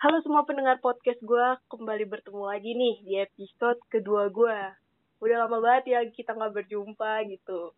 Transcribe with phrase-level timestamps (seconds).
[0.00, 4.72] Halo semua pendengar podcast gue, kembali bertemu lagi nih di episode kedua gue.
[5.20, 7.76] Udah lama banget ya kita nggak berjumpa gitu.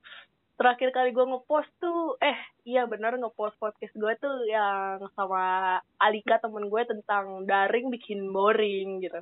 [0.54, 6.38] Terakhir kali gue ngepost tuh, eh iya bener ngepost podcast gue tuh yang sama Alika
[6.38, 9.18] temen gue tentang daring bikin boring gitu.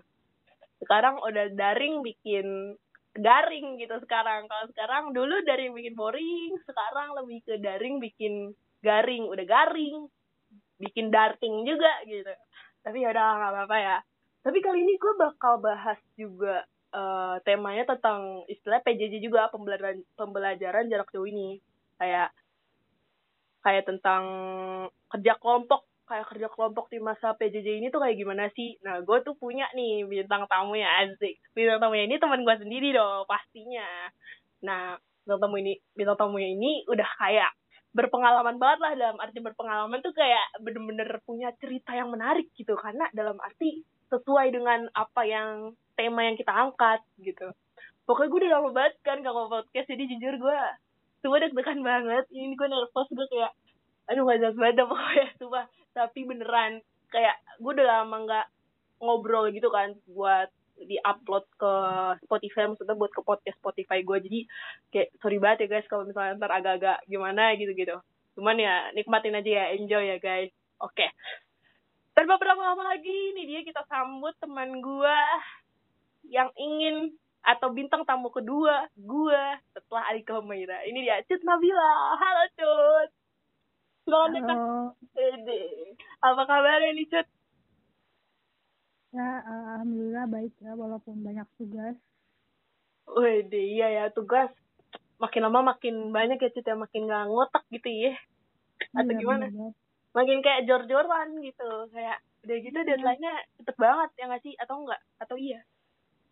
[0.85, 2.77] Sekarang udah daring bikin
[3.17, 4.45] garing gitu sekarang.
[4.45, 8.53] Kalau sekarang dulu daring bikin boring, sekarang lebih ke daring bikin
[8.85, 9.25] garing.
[9.25, 10.05] Udah garing,
[10.77, 12.37] bikin darting juga gitu
[12.81, 13.97] tapi ya udah nggak apa-apa ya.
[14.41, 16.65] Tapi kali ini gue bakal bahas juga
[16.97, 21.61] uh, temanya tentang istilah PJJ juga pembelajaran pembelajaran jarak jauh ini.
[22.01, 22.33] Kayak
[23.61, 24.25] kayak tentang
[25.13, 28.81] kerja kelompok kayak kerja kelompok di masa PJJ ini tuh kayak gimana sih?
[28.83, 31.39] Nah gue tuh punya nih bintang tamu ya asik.
[31.55, 34.09] Bintang tamunya ini teman gue sendiri dong pastinya.
[34.65, 37.53] Nah bintang tamu ini bintang tamunya ini udah kayak
[37.91, 42.79] berpengalaman banget lah dalam arti berpengalaman tuh kayak bener-bener punya cerita yang menarik gitu.
[42.79, 47.51] Karena dalam arti sesuai dengan apa yang tema yang kita angkat gitu.
[48.07, 50.61] Pokoknya gue udah lama banget kan kalau podcast jadi jujur gue
[51.23, 52.25] tuh deg-degan banget.
[52.31, 53.53] Ini gue nervous gue kayak
[54.11, 55.61] aduh gak jelas banget pokoknya coba
[55.95, 56.73] tapi beneran
[57.15, 58.47] kayak gue udah lama nggak
[58.99, 60.51] ngobrol gitu kan buat
[60.85, 61.73] di upload ke
[62.25, 64.41] Spotify maksudnya buat ke podcast Spotify gue jadi
[64.93, 68.01] kayak sorry banget ya guys kalau misalnya ntar agak-agak gimana gitu gitu
[68.39, 70.49] cuman ya nikmatin aja ya enjoy ya guys.
[70.81, 71.05] Oke.
[71.05, 71.11] Okay.
[72.11, 75.17] tanpa berlama-lama lagi ini dia kita sambut teman gue
[76.29, 79.43] yang ingin atau bintang tamu kedua gue
[79.73, 80.85] setelah Alika Humaira.
[80.85, 82.17] Ini dia Cut Nabila.
[82.17, 83.11] Halo Cut.
[84.05, 84.61] Selamat datang.
[86.21, 87.29] Apa kabarnya nih Cut?
[89.11, 91.99] Ya, alhamdulillah baik ya walaupun banyak tugas.
[93.11, 94.55] Wih, iya ya tugas
[95.19, 98.15] makin lama makin banyak ya cerita makin nggak ngotak gitu ya.
[98.95, 99.45] Atau iya, gimana?
[99.51, 99.73] Bener.
[100.11, 102.87] Makin kayak jor-joran gitu, kayak udah gitu ya.
[102.87, 104.55] deadline-nya cepet banget ya nggak sih?
[104.59, 105.01] Atau enggak?
[105.19, 105.61] Atau iya?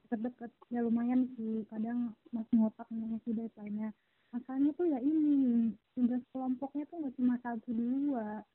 [0.07, 3.91] Deket-deket ya lumayan sih, kadang masih ngotak masih deadline-nya.
[4.31, 8.47] Masalahnya tuh ya ini, tugas kelompoknya tuh nggak cuma satu dua,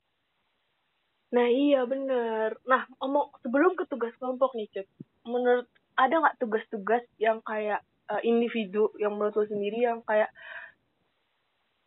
[1.34, 2.54] Nah iya bener.
[2.70, 4.86] Nah omong sebelum ke tugas kelompok nih Cut,
[5.26, 5.66] menurut
[5.98, 10.30] ada nggak tugas-tugas yang kayak uh, individu yang menurut lo sendiri yang kayak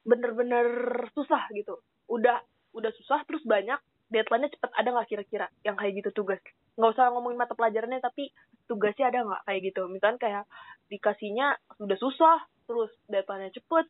[0.03, 0.67] bener-bener
[1.15, 1.79] susah gitu?
[2.11, 2.43] Udah
[2.75, 3.79] udah susah terus banyak
[4.11, 6.43] deadline-nya cepet ada nggak kira-kira yang kayak gitu tugas?
[6.75, 8.35] Nggak usah ngomongin mata pelajarannya tapi
[8.67, 9.81] tugasnya ada nggak kayak gitu?
[9.87, 10.43] Misalnya kayak
[10.91, 12.37] dikasihnya sudah susah
[12.67, 13.87] terus deadline-nya cepet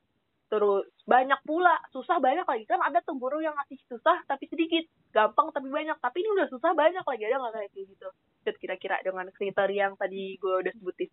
[0.47, 1.75] terus banyak pula.
[1.91, 2.63] Susah banyak lagi.
[2.67, 4.87] Kan ada tuh guru yang ngasih susah tapi sedikit.
[5.11, 5.97] Gampang tapi banyak.
[5.99, 7.23] Tapi ini udah susah banyak lagi.
[7.27, 8.07] Ada nggak kayak gitu?
[8.47, 11.09] Kira-kira dengan kriteria yang tadi gue udah sebutin.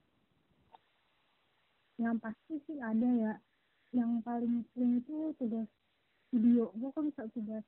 [1.99, 3.34] Yang pasti sih ada ya.
[3.95, 5.69] Yang paling sering itu tugas
[6.34, 6.71] video.
[6.75, 7.65] Gue kan bisa tugas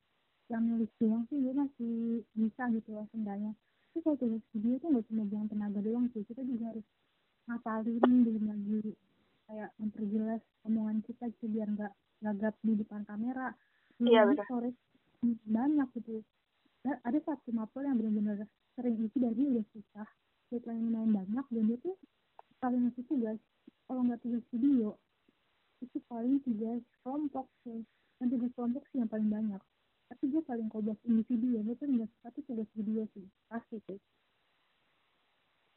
[0.50, 1.38] yang nulis doang sih.
[1.38, 1.94] Gue masih
[2.34, 3.53] bisa gitu ya sendanya
[3.97, 6.21] tapi kalau tugas video tuh nggak cuma buang tenaga doang sih.
[6.28, 6.84] Kita juga harus
[7.48, 8.93] ngapalin belum lagi
[9.46, 11.92] kayak memperjelas omongan kita gitu biar nggak
[12.22, 13.54] gagap di depan kamera.
[14.02, 14.44] Iya betul.
[14.50, 14.70] sore
[15.46, 16.20] banyak gitu.
[16.84, 18.46] Dan ada satu mapel yang benar-benar
[18.76, 20.08] sering itu dari udah susah
[20.52, 21.96] deadline lumayan banyak dan dia tuh
[22.62, 23.38] paling ngasih tugas
[23.90, 24.94] kalau nggak tugas video
[25.82, 27.82] itu paling tugas kelompok sih
[28.20, 29.62] dan tugas kelompok sih yang paling banyak.
[30.06, 32.08] Tapi dia paling kobas individu ya dia tuh nggak?
[32.18, 33.98] Suka tuh tugas video sih pasti sih.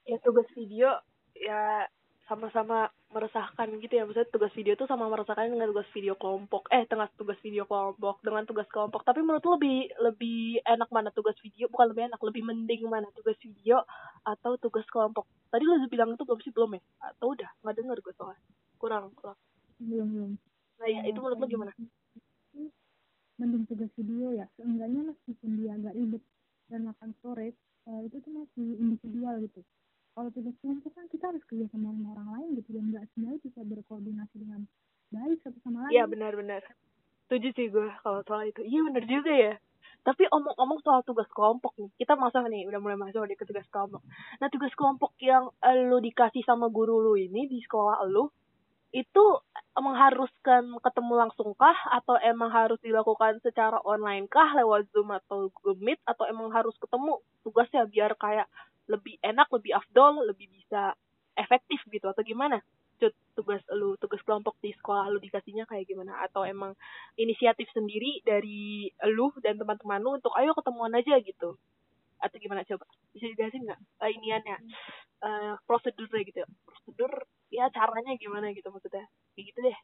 [0.06, 1.02] Ya tugas video
[1.34, 1.86] ya
[2.30, 4.06] sama-sama meresahkan gitu ya.
[4.06, 6.70] Maksudnya tugas video tuh sama meresahkan dengan tugas video kelompok.
[6.70, 9.02] Eh tengah tugas video kelompok dengan tugas kelompok.
[9.02, 11.66] Tapi menurut lo lebih lebih enak mana tugas video?
[11.74, 13.82] Bukan lebih enak lebih mending mana tugas video
[14.22, 15.26] atau tugas kelompok?
[15.50, 16.54] Tadi lo bilang itu belum sih?
[16.54, 16.82] Belum ya?
[17.10, 17.50] Atau udah?
[17.66, 18.38] Nggak denger gue soal
[18.78, 19.38] kurang kurang.
[19.82, 20.32] Belum belum.
[20.78, 21.74] Nah ya itu menurut lo gimana?
[23.42, 24.46] Mending tugas video ya.
[24.54, 26.22] Seenggaknya meskipun dia agak ribet.
[26.70, 27.58] Dan makan sore
[27.90, 29.66] uh, itu tuh masih individual gitu
[30.14, 33.60] kalau tugas kelompok kan kita harus kerja sama orang lain gitu dan nggak semuanya bisa
[33.64, 34.62] berkoordinasi dengan
[35.10, 35.92] baik satu sama lain.
[35.96, 36.64] Iya benar-benar
[37.30, 38.66] setuju sih gue kalau soal itu.
[38.66, 39.54] Iya benar juga ya.
[40.02, 43.70] Tapi omong-omong soal tugas kelompok nih kita masuk nih udah mulai masuk di ke tugas
[43.70, 44.02] kelompok.
[44.42, 48.34] Nah tugas kelompok yang lo dikasih sama guru lo ini di sekolah lo
[48.90, 49.22] itu
[49.78, 51.78] mengharuskan ketemu langsung kah?
[51.94, 56.74] Atau emang harus dilakukan secara online kah lewat Zoom atau Google Meet atau emang harus
[56.82, 58.50] ketemu tugasnya biar kayak
[58.90, 60.98] lebih enak lebih afdol lebih bisa
[61.38, 62.60] efektif gitu atau gimana?
[63.00, 66.20] Cut, tugas lu tugas kelompok di sekolah lu dikasihnya kayak gimana?
[66.28, 66.76] Atau emang
[67.16, 71.56] inisiatif sendiri dari lu dan teman-teman lu untuk ayo ketemuan aja gitu?
[72.20, 72.68] Atau gimana?
[72.68, 72.84] Coba
[73.16, 73.80] bisa dijelasin nggak?
[74.04, 74.58] Uh, iniannya
[75.24, 76.44] uh, prosedurnya gitu.
[76.68, 79.08] Prosedur ya caranya gimana gitu maksudnya?
[79.38, 79.78] Kayak gitu deh.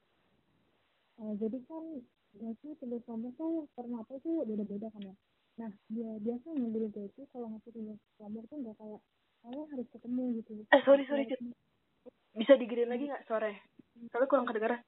[1.16, 1.84] Uh, jadi kan
[2.36, 5.16] biasanya tugas kelompok tuh formatnya tuh beda-beda kan ya
[5.56, 9.02] nah dia biasanya dulu dia itu kalau ngasih tugas kelompok tuh nggak kayak
[9.46, 10.52] kalian harus ketemu gitu.
[10.74, 11.40] Eh sorry sorry Cut.
[11.40, 11.54] Gitu.
[12.36, 13.24] bisa digedein lagi nggak?
[13.32, 13.52] Sore
[14.12, 14.82] soalnya kurang kedengaran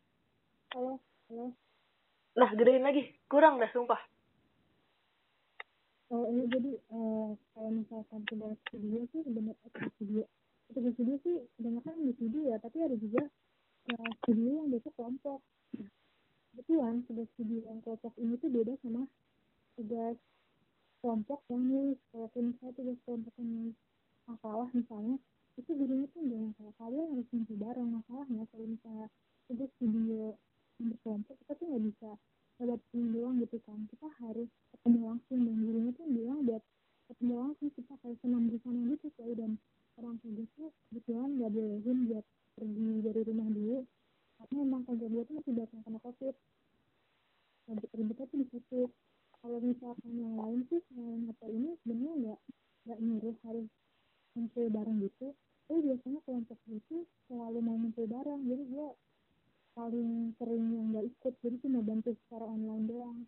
[0.75, 1.00] halo
[1.31, 1.56] halo.
[2.38, 3.18] Nah gedein lagi.
[3.25, 3.98] Kurang dah sumpah.
[6.08, 10.24] Oh, ini jadi eh, kalau misalkan tugas studio sih benar tugas eh, studio.
[10.72, 13.28] Tugas studio sih kebanyakan di studio ya tapi ada juga
[13.92, 15.40] eh, studio yang besok kelompok.
[16.56, 19.04] Betulan tugas studio yang kelompok ini tuh beda sama
[19.75, 20.16] tugas
[21.02, 23.78] kelompok yang nulis kalau misalnya tugas kelompok yang nulis
[24.28, 25.16] masalah misalnya
[25.58, 29.08] itu gurunya tuh nggak masalah kalian harus ngumpul bareng masalahnya kalau misalnya
[29.48, 30.36] tugas studio
[30.78, 32.10] yang berkelompok kita tuh nggak bisa
[32.58, 33.78] ini doang gitu kan.
[33.86, 36.64] Kita harus ketemu langsung dan gurunya tuh bilang buat
[37.06, 39.52] ketemu langsung kita kayak senam bersama gitu sih dan
[40.02, 42.26] orang tua tuh kebetulan nggak bolehin buat
[42.58, 43.78] pergi dari rumah dulu
[44.38, 46.36] karena emang kerja gue tuh masih datang karena covid
[47.68, 48.82] ribet-ribetnya tuh di situ
[49.42, 52.40] kalau misalkan yang lain sih selain hotel ini sebenarnya nggak
[52.86, 53.68] nggak nyuruh harus
[54.36, 55.28] ngumpul bareng gitu
[55.68, 56.96] tapi biasanya kelompok itu
[57.26, 58.88] selalu mau ngumpul bareng jadi gue
[59.78, 63.20] paling sering yang nggak ikut jadi cuma bantu secara online doang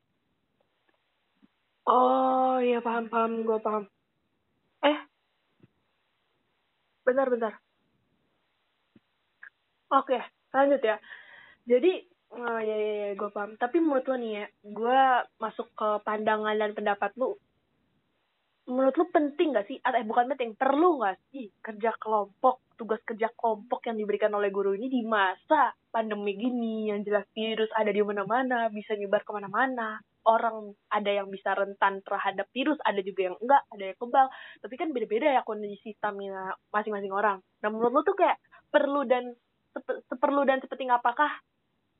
[1.85, 3.83] oh iya paham paham gue paham
[4.87, 4.99] eh
[7.03, 7.53] bentar bentar
[9.91, 10.19] oke
[10.55, 10.97] lanjut ya
[11.67, 13.57] jadi Oh ya ya, ya gue paham.
[13.57, 15.01] Tapi menurut lo nih ya, gue
[15.41, 17.33] masuk ke pandangan dan pendapat lu.
[18.69, 19.81] Menurut lu penting gak sih?
[19.81, 24.53] Atau eh, bukan penting, perlu gak sih kerja kelompok, tugas kerja kelompok yang diberikan oleh
[24.53, 29.31] guru ini di masa pandemi gini, yang jelas virus ada di mana-mana, bisa nyebar ke
[29.33, 29.97] mana-mana.
[30.21, 34.27] Orang ada yang bisa rentan terhadap virus, ada juga yang enggak, ada yang kebal.
[34.61, 37.41] Tapi kan beda-beda ya kondisi stamina masing-masing orang.
[37.65, 38.37] Nah menurut lu tuh kayak
[38.69, 39.33] perlu dan
[40.13, 41.41] seperlu dan sepenting apakah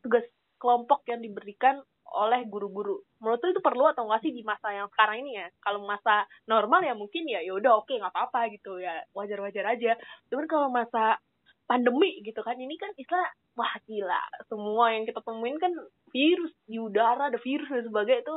[0.06, 0.21] tugas
[0.62, 1.81] kelompok yang diberikan
[2.15, 3.01] oleh guru-guru.
[3.21, 5.47] Menurut itu perlu atau enggak sih di masa yang sekarang ini ya?
[5.61, 9.65] Kalau masa normal ya mungkin ya ya udah oke okay, nggak apa-apa gitu ya wajar-wajar
[9.77, 9.97] aja.
[10.31, 11.21] Cuman kalau masa
[11.69, 14.17] pandemi gitu kan ini kan istilah wah gila
[14.50, 15.69] semua yang kita temuin kan
[16.09, 18.35] virus di udara ada virus dan sebagainya itu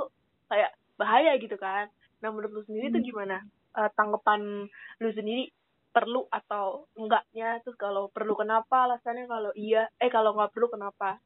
[0.52, 0.70] kayak
[1.00, 1.88] bahaya gitu kan.
[2.20, 2.94] Nah menurut lu sendiri hmm.
[3.00, 3.36] tuh gimana
[3.76, 4.68] uh, tanggapan
[5.00, 5.48] lu sendiri
[5.92, 11.20] perlu atau enggaknya terus kalau perlu kenapa alasannya kalau iya eh kalau nggak perlu kenapa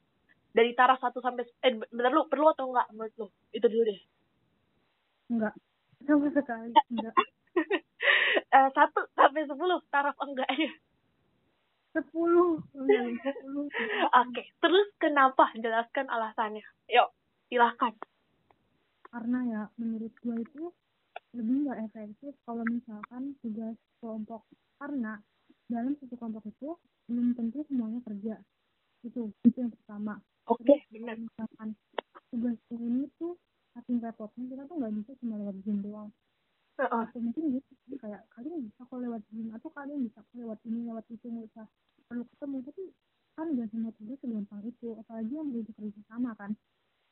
[0.57, 3.29] dari taraf satu sampai eh bener lu perlu atau enggak menurut lu?
[3.53, 4.01] Itu dulu deh.
[5.29, 5.55] Enggak.
[6.09, 7.15] Sama sekali enggak.
[8.57, 10.73] Uh, satu sampai sepuluh taraf enggaknya
[11.93, 12.61] sepuluh.
[13.25, 13.69] Sepuluh.
[14.25, 15.53] Oke terus kenapa?
[15.61, 16.65] Jelaskan alasannya.
[16.89, 17.13] Yuk
[17.53, 17.93] silahkan.
[19.13, 20.65] Karena ya menurut gue itu
[21.37, 24.45] lebih nggak efektif kalau misalkan tugas kelompok.
[24.77, 25.17] Karena
[25.73, 26.77] dalam satu kelompok itu
[27.07, 28.35] belum tentu semuanya kerja
[29.07, 30.19] itu itu yang pertama
[30.51, 31.79] oke okay, benar misalkan
[32.35, 33.39] tugas ini tuh
[33.75, 37.03] saking repotnya kita tuh nggak bisa cuma lewat zoom doang uh -uh.
[37.07, 40.79] atau mungkin gitu kayak kalian bisa kok lewat zoom atau kalian bisa kok lewat ini
[40.91, 41.67] lewat itu nggak usah
[42.07, 42.83] perlu ketemu tapi
[43.37, 46.51] kan gak semua tugas segampang itu apalagi yang bekerja kerja sama kan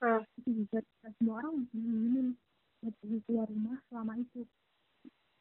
[0.03, 0.23] uh.
[0.43, 0.79] itu juga
[1.21, 2.27] semua orang mesti ingin
[2.83, 4.43] buat pergi keluar rumah selama itu.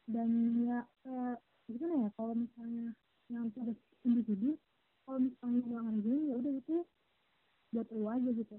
[0.04, 0.28] Dan
[0.68, 2.92] ya kayak gimana ya kalau misalnya
[3.32, 4.60] yang tugas individu
[5.04, 6.76] kalau misalnya nggak ngerjain ya udah itu
[7.72, 8.56] buat lu aja gitu.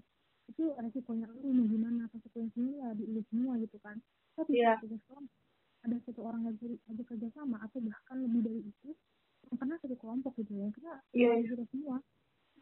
[0.50, 3.98] Itu resikonya lu mau gimana konsekuensinya ya di lu semua gitu kan.
[4.38, 4.78] Tapi yeah.
[4.82, 5.26] kelompok
[5.86, 6.58] ada satu orang yang
[6.90, 8.90] aja kerja sama atau bahkan lebih dari itu
[9.46, 11.38] yang pernah satu kelompok gitu ya kita yeah.
[11.46, 11.98] kita semua.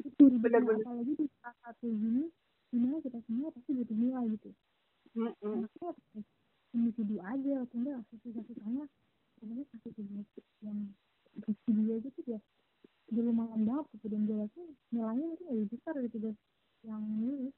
[0.04, 2.28] Itu benar-benar apalagi di saat satu ini
[2.74, 4.50] di mana kita semua pasti butuh nilai gitu.
[5.14, 5.70] Mm -hmm.
[6.74, 8.86] Individu aja enggak susah-susahnya
[9.38, 10.28] sebenarnya kasih tugas
[10.62, 10.80] yang
[11.66, 12.40] video gitu ya
[13.14, 14.06] dulu malam banget gitu.
[14.10, 16.36] Dan jelasnya nilainya mungkin lebih besar dari tugas
[16.84, 17.50] yang ini.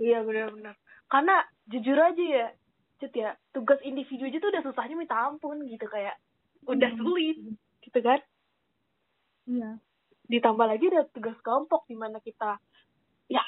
[0.00, 0.74] Iya benar-benar.
[1.10, 1.36] Karena
[1.68, 2.46] jujur aja ya
[3.02, 6.16] cut ya tugas individu aja tuh udah susahnya minta ampun gitu kayak
[6.70, 7.00] udah hmm.
[7.02, 7.36] sulit
[7.82, 8.20] gitu kan?
[9.50, 9.70] Iya.
[10.30, 12.62] Ditambah lagi ada tugas kelompok di mana kita
[13.26, 13.42] ya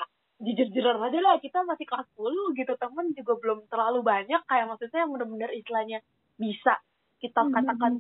[0.44, 2.72] jujur-jujuran aja lah kita masih kelas 10 gitu.
[2.76, 5.98] Temen juga belum terlalu banyak kayak maksudnya yang benar-benar istilahnya
[6.36, 6.78] bisa
[7.24, 7.92] kita hmm, katakan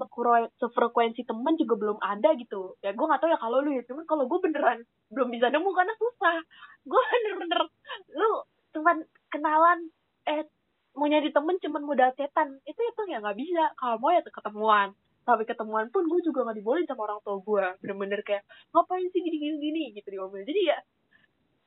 [0.60, 2.76] sefrekuensi teman juga belum ada gitu.
[2.84, 5.70] Ya gue gak tahu ya kalau lu ya cuman kalau gue beneran belum bisa nemu
[5.72, 6.36] karena susah.
[6.84, 7.60] Gue bener-bener
[8.12, 8.44] lu
[8.76, 8.96] cuman
[9.32, 9.88] kenalan
[10.28, 10.44] eh
[10.94, 12.60] mau nyari temen cuman modal cetan.
[12.68, 13.72] Itu itu ya nggak bisa.
[13.80, 14.92] Kalau mau ya ketemuan.
[15.24, 18.44] Tapi ketemuan pun gue juga nggak dibolehin sama orang tua gue bener-bener kayak
[18.76, 20.78] ngapain sih gini gini gini gitu diomongin jadi ya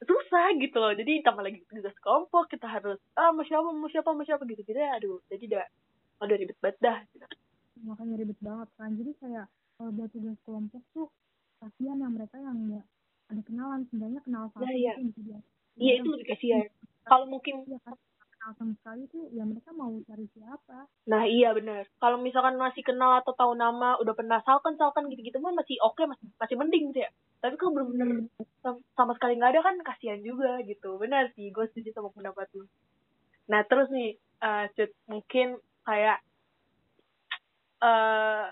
[0.04, 0.94] susah gitu loh.
[0.94, 4.62] Jadi tambah lagi tugas kelompok kita harus ah mau siapa mau siapa mau siapa gitu
[4.62, 4.98] gitu ya.
[4.98, 5.66] Aduh jadi udah
[6.26, 7.26] udah ribet banget dah gitu.
[7.86, 8.90] Makanya ribet banget kan.
[8.94, 9.46] Jadi kayak
[9.78, 11.08] kalau buat tugas kelompok tuh
[11.58, 12.86] kasihan yang mereka yang nggak
[13.34, 13.80] ada kenalan.
[13.90, 14.94] Sebenarnya kenal sama ya, ya.
[15.02, 15.40] gitu dia
[15.78, 16.66] iya itu lebih kasihan.
[17.08, 17.96] Kalau mungkin ya, kan,
[18.48, 20.88] kenal sama sekali tuh ya mereka mau cari siapa.
[21.12, 25.20] Nah iya benar kalau misalkan masih kenal atau tahu nama udah pernah salkan salkan gitu
[25.20, 27.12] gitu mah masih oke okay, masih masih mending gitu ya.
[27.44, 28.08] Tapi kalau benar-benar
[28.40, 28.80] hmm.
[28.96, 30.96] sama sekali nggak ada kan kasihan juga gitu.
[30.96, 32.64] Benar sih gue setuju sama pendapat lu.
[33.52, 36.24] Nah terus nih uh, Cut, mungkin kayak
[37.84, 38.48] uh,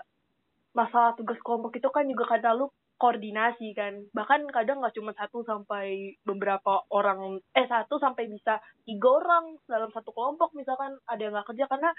[0.76, 4.08] masalah tugas kelompok itu kan juga kadang lu koordinasi kan.
[4.12, 9.92] Bahkan kadang nggak cuma satu sampai beberapa orang eh satu sampai bisa tiga orang dalam
[9.92, 11.64] satu kelompok misalkan ada yang nggak kerja.
[11.68, 11.90] Karena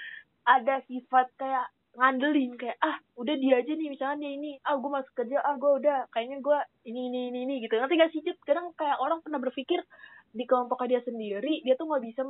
[0.46, 4.92] ada sifat kayak ngandelin kayak ah udah dia aja nih misalnya dia ini ah gue
[4.92, 7.78] masuk kerja ah gue udah kayaknya gue ini ini ini ini gitu.
[7.78, 9.82] Nanti gak sih kadang kayak orang pernah berpikir
[10.30, 12.22] di kelompok dia sendiri dia tuh nggak bisa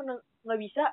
[0.46, 0.84] nggak bisa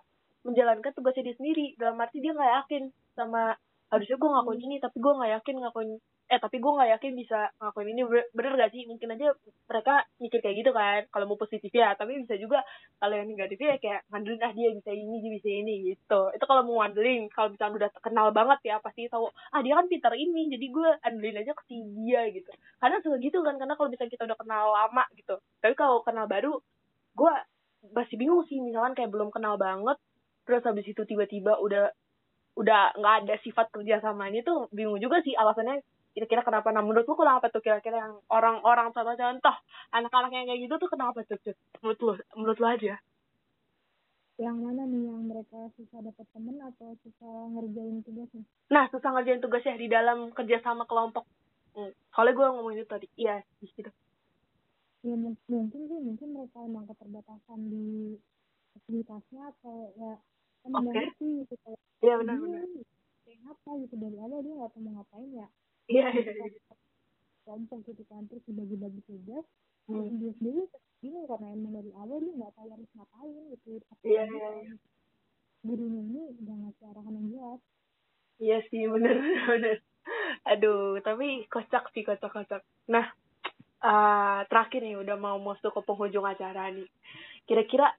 [0.43, 1.67] menjalankan tugasnya dia sendiri.
[1.79, 2.83] Dalam arti dia nggak yakin
[3.15, 3.55] sama
[3.95, 5.91] harusnya gue ngakuin ini tapi gue nggak yakin ngakuin
[6.25, 8.03] eh tapi gue nggak yakin bisa ngakuin ini.
[8.33, 8.89] Bener gak sih?
[8.89, 9.37] Mungkin aja
[9.69, 11.93] mereka mikir kayak gitu kan kalau mau positif ya.
[11.95, 12.65] Tapi bisa juga
[12.97, 16.21] kalau yang negatif ya kayak ngandelin ah dia bisa ini dia bisa ini gitu.
[16.33, 19.87] Itu kalau mau ngandelin kalau misalnya udah kenal banget ya pasti tahu ah dia kan
[19.87, 22.51] pintar ini jadi gue andelin aja ke si dia gitu.
[22.81, 25.37] Karena suka gitu kan karena kalau misalnya kita udah kenal lama gitu.
[25.61, 26.57] Tapi kalau kenal baru
[27.15, 27.33] gue
[27.93, 28.59] masih bingung sih.
[28.65, 30.01] Misalkan kayak belum kenal banget
[30.45, 31.93] terus habis itu tiba-tiba udah
[32.55, 35.83] udah nggak ada sifat kerjasamanya tuh bingung juga sih alasannya
[36.15, 39.57] kira-kira kenapa nah menurut lu kenapa tuh kira-kira yang orang-orang contoh-contoh
[39.91, 41.37] anak-anak yang kayak gitu tuh kenapa tuh
[41.83, 42.95] menurut lu menurut lu aja.
[44.35, 48.47] Yang mana nih yang mereka susah dapat temen atau susah ngerjain tugasnya?
[48.71, 51.27] Nah susah ngerjain tugasnya di dalam kerja sama kelompok.
[51.75, 51.91] Hmm.
[52.15, 53.07] soalnya gue ngomong itu tadi.
[53.19, 53.91] Iya di situ.
[55.03, 58.15] Ya mungkin sih mungkin mereka emang keterbatasan di
[58.79, 60.15] aktivitasnya atau ya
[60.71, 61.11] emang okay.
[61.11, 61.75] ngerti gitu.
[61.99, 62.63] Iya benar-benar
[63.27, 65.49] kayak apa gitu dari awal dia nggak tahu mau ngapain ya
[65.89, 66.09] iya.
[66.13, 66.49] Iya iya
[67.45, 69.45] kelompok gitu kan terus dibagi-bagi tugas
[69.87, 70.17] hmm.
[70.17, 70.65] dia sendiri
[71.05, 73.71] bingung karena emang dari awal dia nggak tahu harus ngapain gitu.
[74.01, 74.75] Iya iya iya.
[75.61, 77.61] gurunya ini udah ngasih arahan yang jelas.
[78.41, 79.17] Iya sih bener
[79.53, 79.79] bener.
[80.49, 82.65] Aduh tapi kocak sih kocak kocak.
[82.89, 83.13] Nah
[83.85, 86.89] uh, terakhir nih udah mau masuk ke penghujung acara nih.
[87.45, 87.93] Kira-kira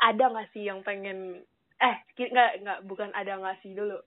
[0.00, 1.44] ada nggak sih yang pengen
[1.76, 4.00] eh nggak nggak bukan ada nggak sih dulu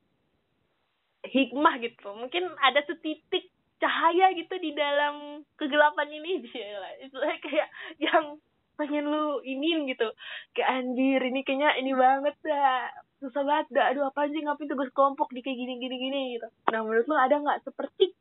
[1.26, 2.10] hikmah gitu.
[2.16, 6.44] Mungkin ada setitik cahaya gitu di dalam kegelapan ini.
[7.04, 7.68] Itu kayak
[8.00, 8.40] yang
[8.80, 10.08] pengen lu inin gitu.
[10.56, 12.88] Kayak anjir ini kayaknya ini banget dah
[13.20, 13.68] susah banget.
[13.76, 14.40] Dah aduh apa sih?
[14.40, 16.22] Ngapain tugas kelompok di kayak gini gini gini?
[16.40, 16.48] Gitu.
[16.72, 18.16] Nah menurut lu ada nggak seperti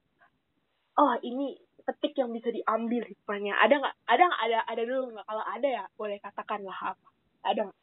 [0.99, 1.55] oh ini
[1.87, 3.55] petik yang bisa diambil hikmahnya.
[3.62, 3.95] Ada nggak?
[4.11, 4.43] Ada nggak?
[4.43, 5.26] Ada ada dulu nggak?
[5.31, 7.09] Kalau ada ya boleh katakanlah apa.
[7.47, 7.81] Ada nggak?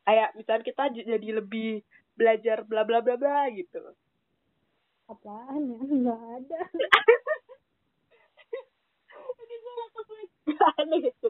[0.00, 1.84] Kayak misalnya kita jadi lebih
[2.16, 3.80] belajar bla bla bla bla gitu
[5.10, 5.78] apaan ya?
[6.00, 6.58] Nggak ada.
[10.60, 11.28] Ada gitu.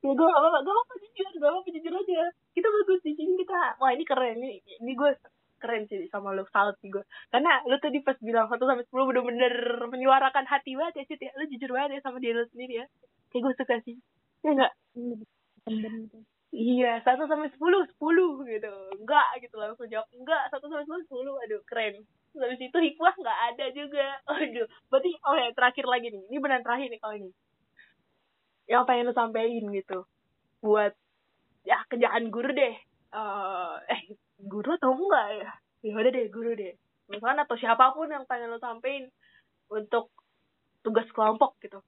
[0.00, 0.58] Ya gue gak apa-apa.
[0.64, 1.26] Gak apa-apa jujur.
[1.36, 2.20] Gak apa-apa jujur aja.
[2.56, 4.40] Kita bagus di sini kita wah ini keren.
[4.40, 5.10] Ini ini gue
[5.60, 6.44] keren sih sama lu.
[6.48, 11.04] Salut sih gue karena lu tadi pas bilang satu sampai sepuluh bener-bener menyuarakan hati banget
[11.04, 11.32] ya sih ya.
[11.36, 12.86] Lu jujur banget ya sama diri lu sendiri ya.
[13.30, 13.96] Kayak gue suka sih.
[14.40, 14.72] Ya enggak
[16.50, 18.72] iya satu sampai sepuluh sepuluh gitu.
[18.96, 20.08] Enggak gitu langsung jawab.
[20.16, 21.34] Enggak satu sampai sepuluh sepuluh.
[21.44, 22.00] Aduh keren
[22.38, 24.06] habis itu hikmah nggak ada juga.
[24.30, 26.22] Aduh berarti oh ya terakhir lagi nih.
[26.30, 27.30] Ini benar terakhir nih kalau ini.
[28.70, 29.98] Yang pengen lu sampein gitu.
[30.62, 30.92] Buat
[31.66, 32.74] ya kerjaan guru deh.
[33.10, 35.50] Uh, eh guru atau enggak ya?
[35.82, 36.74] Ya udah deh guru deh.
[37.10, 39.10] Misalkan atau siapa pun yang pengen lu sampein
[39.66, 40.14] untuk
[40.86, 41.82] tugas kelompok gitu.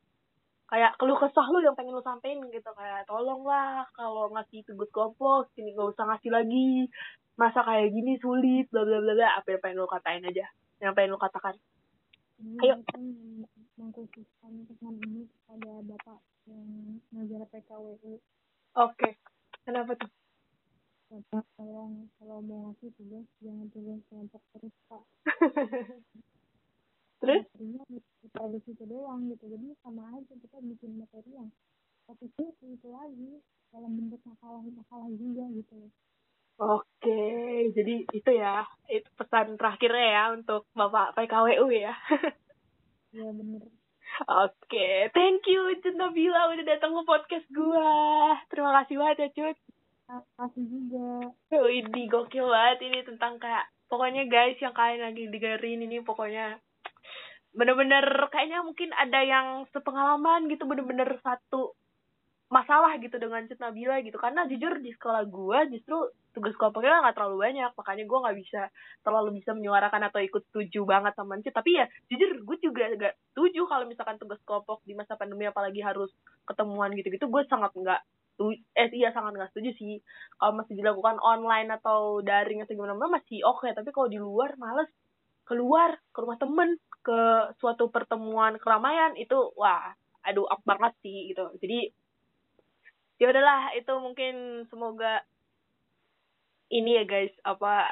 [0.66, 2.70] Kayak keluh kesah lu yang pengen lu sampein gitu.
[2.74, 6.90] Kayak tolonglah kalau ngasih tugas kelompok ini gak usah ngasih lagi
[7.40, 10.46] masa kayak gini sulit bla bla bla bla apa yang pengen lu katain aja
[10.82, 11.56] yang pengen lu katakan.
[12.42, 12.74] Hmm, ayo.
[13.78, 18.20] mengkhususkan pesan ini kepada bapak yang ngajar PKWU
[18.76, 19.16] oke okay.
[19.64, 20.10] kenapa tuh?
[21.08, 25.02] Bapak tolong kalau mau ngasih tugas jangan tugas kelompok terus pak.
[27.22, 27.46] Terus?
[28.18, 29.46] Kita di situ doang gitu.
[29.46, 31.54] Jadi sama aja kita bikin materi yang
[32.02, 32.26] tapi
[32.66, 33.38] itu lagi
[33.70, 35.86] dalam bentuk masalah masalah juga gitu
[36.62, 37.22] Oke,
[37.74, 41.94] jadi itu ya, itu pesan terakhirnya ya untuk Bapak PKWU ya.
[43.12, 43.68] Iya bener.
[44.24, 48.32] Oke, thank you Cut Nabila udah datang ke podcast gua.
[48.48, 49.58] Terima kasih banget ya Cut.
[50.08, 51.08] Terima kasih juga.
[51.52, 56.56] Oh, ini gokil banget ini tentang kayak pokoknya guys yang kalian lagi dengerin ini pokoknya
[57.52, 61.76] bener-bener kayaknya mungkin ada yang sepengalaman gitu bener-bener satu
[62.48, 66.00] masalah gitu dengan Cut Nabila gitu karena jujur di sekolah gue justru
[66.32, 68.62] tugas kelompoknya nggak terlalu banyak makanya gue nggak bisa
[69.04, 73.14] terlalu bisa menyuarakan atau ikut setuju banget sama Cut tapi ya jujur gue juga gak
[73.32, 76.10] setuju kalau misalkan tugas kelompok di masa pandemi apalagi harus
[76.48, 78.00] ketemuan gitu-gitu gue sangat nggak
[78.74, 79.94] eh iya sangat nggak setuju sih.
[80.40, 83.76] Kalau masih dilakukan online atau daring atau gimana mana masih oke okay.
[83.76, 84.88] tapi kalau di luar males.
[85.42, 89.90] Keluar ke rumah temen ke suatu pertemuan keramaian itu wah
[90.22, 91.50] aduh up banget sih gitu.
[91.58, 91.90] Jadi
[93.18, 95.22] ya udahlah itu mungkin semoga
[96.72, 97.84] ini ya guys apa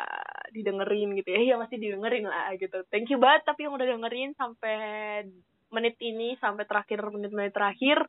[0.57, 1.55] didengerin gitu ya.
[1.55, 2.81] Ya masih didengerin lah gitu.
[2.89, 4.77] Thank you banget tapi yang udah dengerin sampai
[5.71, 8.03] menit ini sampai terakhir menit-menit terakhir.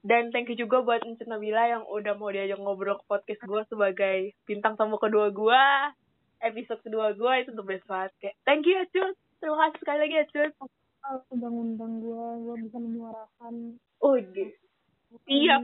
[0.00, 3.62] Dan thank you juga buat Encik Nabila yang udah mau diajak ngobrol ke podcast gue
[3.70, 4.18] sebagai
[4.48, 5.62] bintang tamu kedua gue
[6.44, 8.12] episode kedua gue itu the best banget.
[8.22, 9.14] Kayak thank you ya Cut.
[9.38, 10.52] Terima kasih sekali lagi ya Cut.
[11.30, 13.54] Undang-undang gue gue bisa menyuarakan.
[14.02, 14.46] Oh iya
[15.28, 15.56] iya.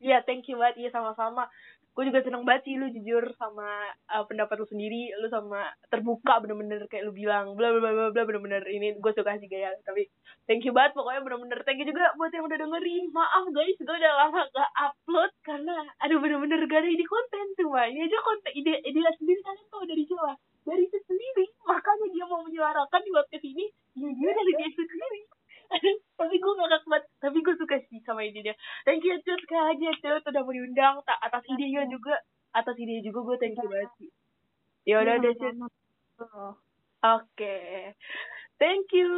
[0.00, 0.88] Iya thank you banget.
[0.88, 1.48] Iya sama-sama
[1.90, 5.10] gue juga seneng banget sih lu jujur sama uh, pendapat lu sendiri.
[5.18, 8.62] Lu sama terbuka bener-bener kayak lu bilang bla bla bla bla bener-bener.
[8.64, 10.06] Ini gue suka sih gaya tapi
[10.46, 11.58] thank you banget pokoknya bener-bener.
[11.66, 13.04] Thank you juga buat yang udah dengerin.
[13.10, 17.84] Maaf guys gue udah lama gak upload karena aduh bener-bener gak ada ide konten cuma
[17.86, 20.32] ini aja konten ide ide sendiri kalian tau dari Jawa.
[20.60, 21.44] Dari itu sendiri.
[21.66, 23.66] Makanya dia mau menyuarakan di podcast ini.
[23.98, 25.20] Ya dia dari dia sendiri.
[26.20, 27.04] Tapi gue gak banget.
[27.20, 28.54] Tapi gue suka sih sama idenya
[28.88, 29.14] thank you
[29.58, 32.14] Lagi ya Cut udah mau diundang tak atas idenya juga.
[32.50, 34.10] Atas ide juga gue thank you banget sih.
[34.86, 35.56] Ya udah deh Cut
[37.04, 37.56] oke.
[38.60, 39.08] Thank you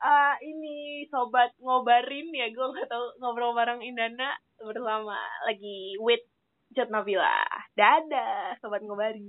[0.00, 6.24] uh, ini sobat ngobarin ya gue gak tau ngobrol bareng Indana bersama lagi with
[6.72, 7.44] Cut Nabila.
[7.76, 9.28] Dadah sobat ngobarin